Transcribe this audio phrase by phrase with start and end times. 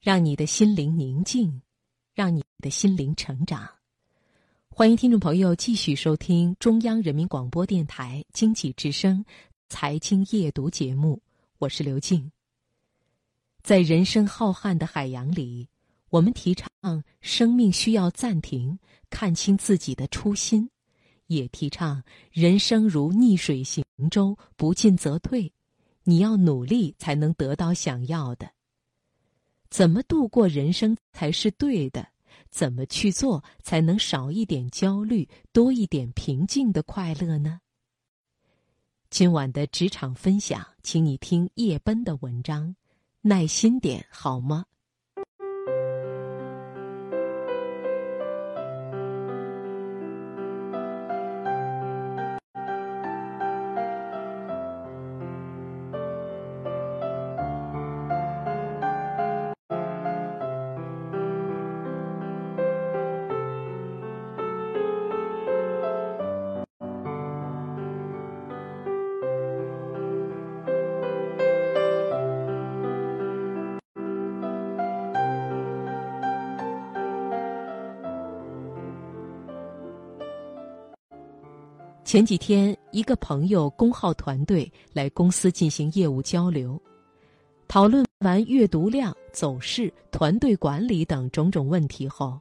[0.00, 1.60] 让你的心灵宁静，
[2.14, 3.68] 让你的心灵成长。
[4.70, 9.22] 欢迎听众朋友继续收听中央人民广播电台经济之声
[9.68, 11.20] 财经夜读节目，
[11.58, 12.32] 我是刘静。
[13.62, 15.68] 在人生浩瀚的海洋里，
[16.08, 16.70] 我们提倡
[17.20, 18.78] 生命需要暂停，
[19.10, 20.66] 看清自己的初心；
[21.26, 25.52] 也提倡人生如逆水行舟，不进则退，
[26.04, 28.50] 你要努力才能得到想要的。
[29.70, 32.06] 怎么度过人生才是对的？
[32.50, 37.60] 怎么去做才能少一点焦虑，多一点平静的快乐呢？
[39.08, 42.74] 今晚的职场分享，请你听叶奔的文章，
[43.20, 44.66] 耐心点好吗？
[82.10, 86.76] 前几天，一个朋友公号团队来公司进行业务交流，
[87.68, 92.36] 讨论完阅读量、走势、团队管理等种种问题后，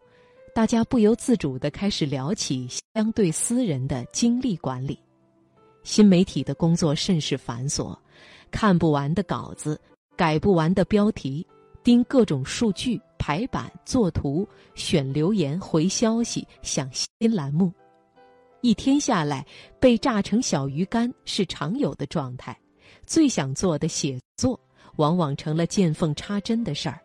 [0.55, 4.97] 大家不由自主的开始聊起相对私人的精力管理。
[5.83, 7.95] 新媒体的工作甚是繁琐，
[8.49, 9.79] 看不完的稿子，
[10.15, 11.45] 改不完的标题，
[11.83, 17.71] 盯各种数据、排版、做图、选留言、回消息、想新栏目。
[18.61, 19.45] 一天下来，
[19.79, 22.57] 被炸成小鱼干是常有的状态。
[23.05, 24.59] 最想做的写作，
[24.97, 26.99] 往往成了见缝插针的事儿。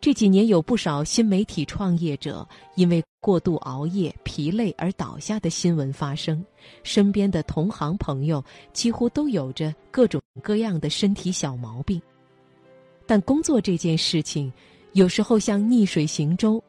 [0.00, 6.44] 这几年有不少新媒体创业者因为过度熬夜、疲累而倒下的新闻发生，
[6.84, 12.00] 身边的同行朋友几乎都有着各种各样的身体小毛病。
[13.06, 14.52] 但工作这件事情，
[14.92, 16.62] 有时候像逆水行舟，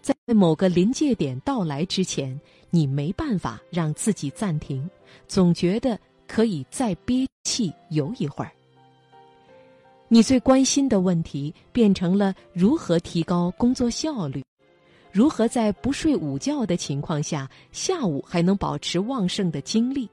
[0.00, 2.40] 在某个临界点到来之前。
[2.70, 4.88] 你没办法让自己暂停，
[5.26, 8.52] 总觉得可以再憋气游一会儿。
[10.08, 14.44] 你最关心的问题变成了如何提高工作效率，
[15.12, 20.08] 如何在不睡午觉的情况下，下午还能保持旺盛的精力。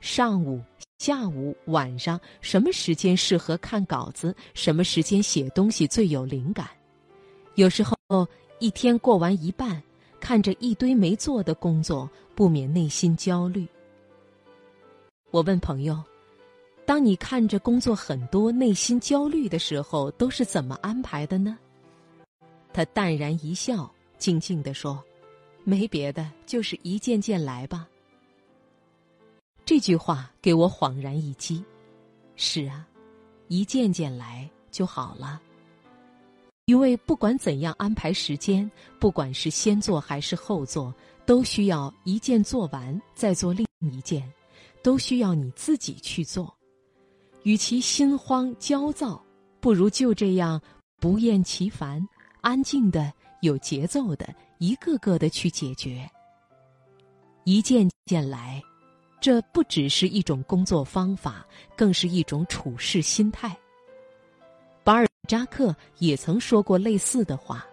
[0.00, 0.60] 上午、
[0.98, 4.34] 下午、晚上，什么时间适合看稿子？
[4.54, 6.68] 什么时间写东西最有灵感？
[7.56, 8.26] 有时候
[8.58, 9.82] 一天过完一半。
[10.20, 13.66] 看着一堆没做的工作，不免内心焦虑。
[15.30, 16.02] 我问朋友
[16.86, 21.58] ：“当你看着工作很多，内心焦虑的时候，都是怎么安排的呢？”
[22.72, 25.02] 他淡然一笑，静静地说
[25.64, 27.88] ：“没别的，就是一件件来吧。”
[29.64, 31.64] 这句话给我恍然一击。
[32.36, 32.86] 是啊，
[33.48, 35.40] 一件件来就好了。
[36.66, 38.68] 因为不管怎样安排时间，
[38.98, 40.92] 不管是先做还是后做，
[41.24, 44.28] 都需要一件做完再做另一件，
[44.82, 46.52] 都需要你自己去做。
[47.44, 49.24] 与其心慌焦躁，
[49.60, 50.60] 不如就这样
[50.98, 52.04] 不厌其烦、
[52.40, 53.12] 安静的、
[53.42, 56.04] 有节奏的，一个个的去解决。
[57.44, 58.60] 一件件来，
[59.20, 61.46] 这不只是一种工作方法，
[61.76, 63.56] 更是一种处事心态。
[65.26, 67.66] 扎克也曾说过类似的话。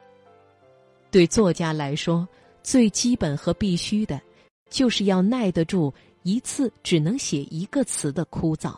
[1.09, 2.27] 对作家来说，
[2.63, 4.19] 最基本和必须的，
[4.69, 5.93] 就是要耐得住
[6.23, 8.77] 一次只能写一个词的枯燥，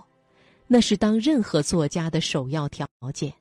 [0.68, 3.34] 那是当任何作家的首要条件。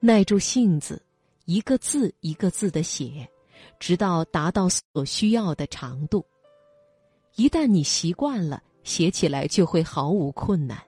[0.00, 1.02] 耐住性子，
[1.44, 3.28] 一个字一个字的写，
[3.80, 6.24] 直到达到所需要的长度。
[7.34, 10.80] 一旦你习惯了，写起来就会毫无困难。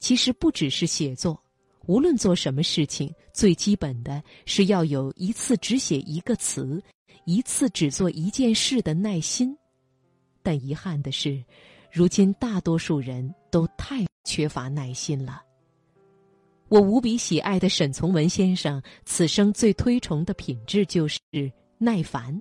[0.00, 1.40] 其实不只是写作，
[1.86, 6.82] 无论做什么事情，最基本的是要有一次只写一个词，
[7.26, 9.56] 一次只做一件事的耐心。
[10.42, 11.44] 但遗憾的是，
[11.92, 15.42] 如今大多数人都太缺乏耐心了。
[16.68, 21.20] 我无比喜爱的沈从文先生，此生最推崇的品质就是
[21.78, 22.40] 耐烦。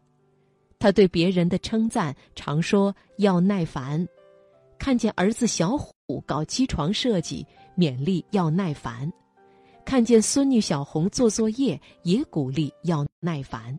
[0.77, 4.07] 他对别人的称赞常说要耐烦。
[4.79, 5.93] 看见儿子小虎
[6.25, 7.45] 搞机床设计，
[7.77, 9.07] 勉励要耐烦；
[9.85, 13.77] 看见孙女小红做作业，也鼓励要耐烦。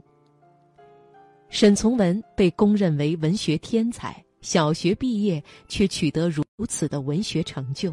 [1.49, 7.93] 沈从文被公认为文学天才，小学毕业却取得如此的文学成就，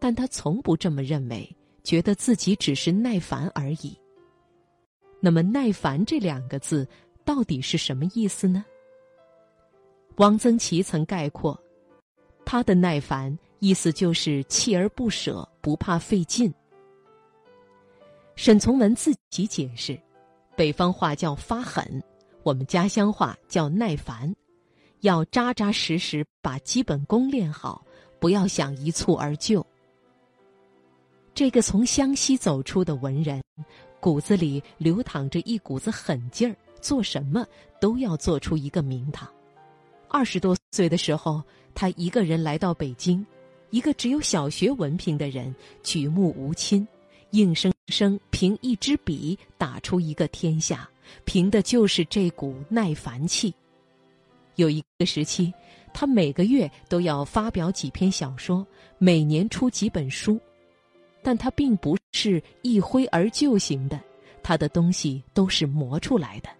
[0.00, 1.48] 但他从不这么认为，
[1.84, 3.96] 觉得自己只是耐烦而已。
[5.20, 6.88] 那么“耐烦”这两个字
[7.24, 8.64] 到底是什么意思呢？
[10.16, 11.56] 汪曾祺曾概括，
[12.44, 16.52] 他的耐烦意思就是锲而不舍，不怕费劲。
[18.34, 19.98] 沈从文自己解释，
[20.56, 22.02] 北方话叫发狠，
[22.42, 24.34] 我们家乡话叫耐烦，
[25.00, 27.84] 要扎扎实实把基本功练好，
[28.18, 29.64] 不要想一蹴而就。
[31.34, 33.42] 这个从湘西走出的文人，
[34.00, 37.46] 骨子里流淌着一股子狠劲儿，做什么
[37.80, 39.32] 都要做出一个名堂。
[40.12, 41.42] 二十多岁的时候，
[41.74, 43.24] 他一个人来到北京，
[43.70, 46.86] 一个只有小学文凭的人，举目无亲，
[47.30, 50.86] 硬生生凭一支笔打出一个天下，
[51.24, 53.52] 凭的就是这股耐烦气。
[54.56, 55.50] 有一个时期，
[55.94, 58.66] 他每个月都要发表几篇小说，
[58.98, 60.38] 每年出几本书。
[61.22, 63.98] 但他并不是一挥而就型的，
[64.42, 66.50] 他的东西都是磨出来的。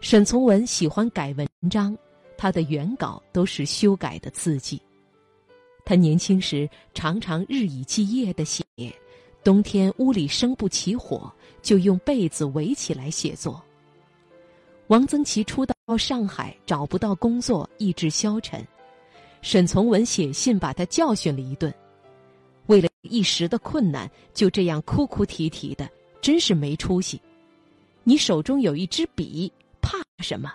[0.00, 1.96] 沈从文喜欢改文章，
[2.36, 4.80] 他的原稿都是修改的字迹。
[5.84, 8.64] 他年轻时常常日以继夜的写，
[9.44, 13.62] 冬天屋里生不起火，就用被子围起来写作。
[14.88, 18.66] 王曾祺初到上海找不到工作，意志消沉，
[19.42, 21.72] 沈从文写信把他教训了一顿。
[22.66, 25.88] 为了一时的困难，就这样哭哭啼啼的，
[26.20, 27.20] 真是没出息。
[28.02, 30.52] 你手中有一支笔，怕什么？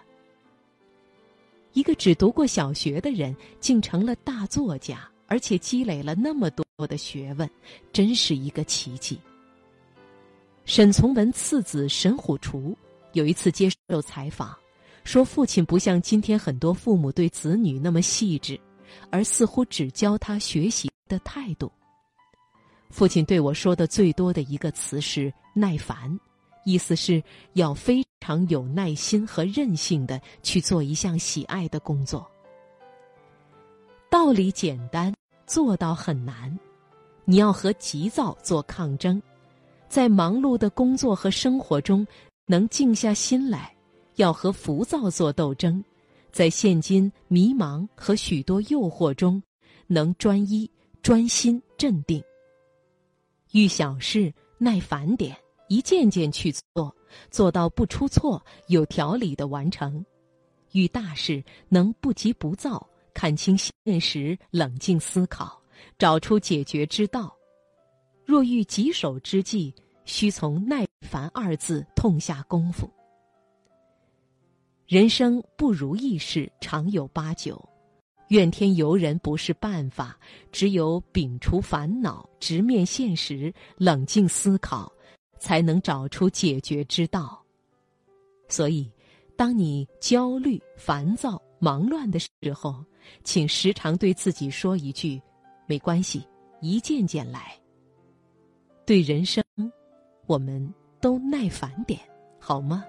[1.73, 7.49] 一个只读过小学的人，竟成了大作家，而且积累了那么多的学问，
[7.93, 9.19] 真是一个奇迹。
[10.65, 12.77] 沈从文次子沈虎厨
[13.13, 14.55] 有一次接受采访，
[15.03, 18.59] 说父亲不像今天很多父母对子女那么细致，
[19.09, 21.71] 而似乎只教他学习的态度。
[22.89, 26.19] 父亲对我说的最多的一个词是“耐烦”，
[26.63, 27.23] 意思是
[27.53, 32.29] 要非常有耐心和韧性的去做一项喜爱的工作。
[34.09, 35.13] 道理简单，
[35.45, 36.57] 做到很难。
[37.23, 39.21] 你要和急躁做抗争，
[39.87, 42.05] 在忙碌的工作和生活中
[42.45, 43.71] 能静下心来；
[44.15, 45.81] 要和浮躁做斗争，
[46.31, 49.41] 在现今迷茫和许多诱惑中，
[49.87, 50.69] 能专一、
[51.01, 52.21] 专心、镇定。
[53.51, 55.35] 遇小事耐烦点，
[55.71, 56.93] 一件件去做，
[57.29, 60.03] 做到不出错、有条理的完成；
[60.73, 63.71] 遇大事能不急不躁，看清现
[64.01, 65.57] 实，冷静思考，
[65.97, 67.33] 找出解决之道。
[68.25, 69.73] 若遇棘手之际，
[70.03, 72.91] 需从耐烦二字痛下功夫。
[74.87, 77.65] 人生不如意事常有八九。
[78.27, 80.17] 怨天尤人不是办法，
[80.51, 84.89] 只有摒除烦恼，直面现实，冷静思考，
[85.41, 87.43] 才能找出解决之道。
[88.47, 88.89] 所以，
[89.35, 92.85] 当你焦虑、烦躁、忙乱的时候，
[93.23, 95.19] 请时常对自己说一句
[95.65, 96.23] ：“没关系，
[96.61, 97.57] 一件件来。”
[98.85, 99.43] 对人生，
[100.27, 101.99] 我们都耐烦点，
[102.39, 102.85] 好吗？